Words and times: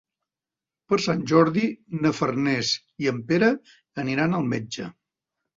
Per 0.93 0.97
Sant 1.05 1.19
Jordi 1.31 1.65
na 2.05 2.13
Farners 2.21 2.71
i 3.05 3.13
en 3.15 3.21
Pere 3.33 3.51
aniran 4.07 4.37
al 4.39 4.53
metge. 4.57 4.91